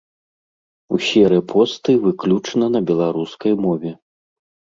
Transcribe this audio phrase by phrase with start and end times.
[0.95, 3.91] Усе рэпосты выключна на беларускай мове.